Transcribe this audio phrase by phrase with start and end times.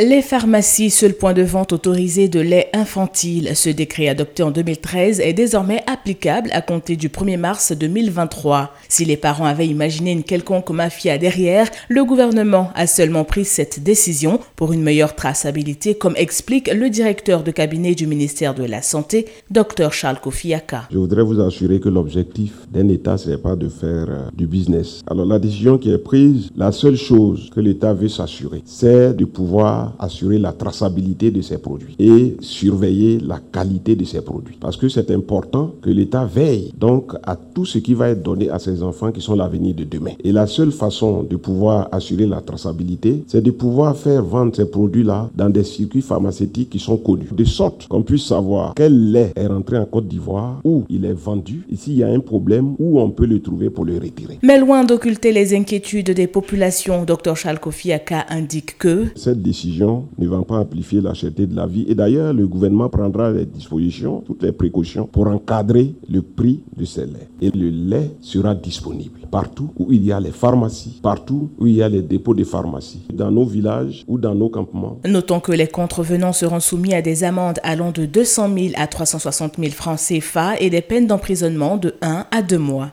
[0.00, 3.50] Les pharmacies, seul point de vente autorisé de lait infantile.
[3.54, 8.72] Ce décret adopté en 2013 est désormais applicable à compter du 1er mars 2023.
[8.88, 13.82] Si les parents avaient imaginé une quelconque mafia derrière, le gouvernement a seulement pris cette
[13.82, 18.80] décision pour une meilleure traçabilité, comme explique le directeur de cabinet du ministère de la
[18.80, 20.88] Santé, Dr Charles Kofiaka.
[20.90, 24.46] Je voudrais vous assurer que l'objectif d'un État, ce n'est pas de faire euh, du
[24.46, 25.02] business.
[25.06, 29.26] Alors la décision qui est prise, la seule chose que l'État veut s'assurer, c'est de
[29.26, 34.56] pouvoir assurer la traçabilité de ces produits et surveiller la qualité de ces produits.
[34.60, 38.50] Parce que c'est important que l'État veille donc à tout ce qui va être donné
[38.50, 40.12] à ces enfants qui sont l'avenir de demain.
[40.24, 44.66] Et la seule façon de pouvoir assurer la traçabilité, c'est de pouvoir faire vendre ces
[44.66, 49.32] produits-là dans des circuits pharmaceutiques qui sont connus, de sorte qu'on puisse savoir quel lait
[49.36, 52.74] est rentré en Côte d'Ivoire, où il est vendu, et s'il y a un problème,
[52.78, 54.38] où on peut le trouver pour le retirer.
[54.42, 60.28] Mais loin d'occulter les inquiétudes des populations, Dr Charles Kofiaka indique que cette décision ne
[60.28, 61.84] va pas amplifier la cherté de la vie.
[61.88, 66.84] Et d'ailleurs, le gouvernement prendra les dispositions, toutes les précautions pour encadrer le prix de
[66.84, 67.28] ces laits.
[67.40, 71.76] Et le lait sera disponible partout où il y a les pharmacies, partout où il
[71.76, 74.98] y a les dépôts de pharmacie, dans nos villages ou dans nos campements.
[75.06, 79.54] Notons que les contrevenants seront soumis à des amendes allant de 200 000 à 360
[79.58, 82.90] 000 francs CFA et des peines d'emprisonnement de 1 à 2 mois.